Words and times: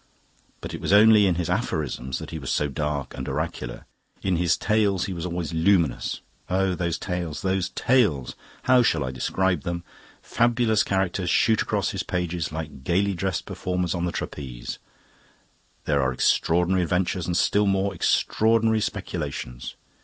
But 0.61 0.73
it 0.73 0.81
was 0.81 0.91
only 0.91 1.27
in 1.27 1.35
his 1.35 1.47
aphorisms 1.47 2.17
that 2.17 2.31
he 2.31 2.39
was 2.39 2.49
so 2.51 2.67
dark 2.69 3.15
and 3.15 3.29
oracular. 3.29 3.85
In 4.23 4.37
his 4.37 4.57
Tales 4.57 5.05
he 5.05 5.13
was 5.13 5.27
always 5.27 5.53
luminous. 5.53 6.21
Oh, 6.49 6.73
those 6.73 6.97
Tales 6.97 7.43
those 7.43 7.69
Tales! 7.69 8.33
How 8.63 8.81
shall 8.81 9.03
I 9.03 9.11
describe 9.11 9.61
them? 9.61 9.83
Fabulous 10.23 10.83
characters 10.83 11.29
shoot 11.29 11.61
across 11.61 11.91
his 11.91 12.01
pages 12.01 12.51
like 12.51 12.83
gaily 12.83 13.13
dressed 13.13 13.45
performers 13.45 13.93
on 13.93 14.05
the 14.05 14.11
trapeze. 14.11 14.79
There 15.85 16.01
are 16.01 16.11
extraordinary 16.11 16.81
adventures 16.81 17.27
and 17.27 17.37
still 17.37 17.67
more 17.67 17.93
extraordinary 17.93 18.81
speculations. 18.81 19.75